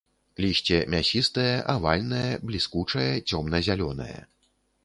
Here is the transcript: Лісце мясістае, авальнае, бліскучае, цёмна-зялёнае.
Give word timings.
Лісце 0.43 0.79
мясістае, 0.93 1.51
авальнае, 1.75 2.23
бліскучае, 2.49 3.09
цёмна-зялёнае. 3.29 4.19